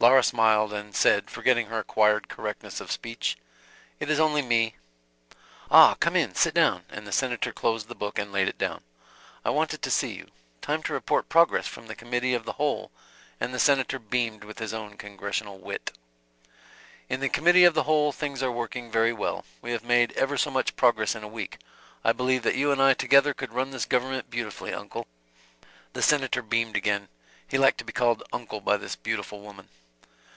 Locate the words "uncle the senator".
24.72-26.40